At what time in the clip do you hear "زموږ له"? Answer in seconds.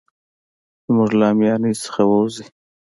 0.85-1.25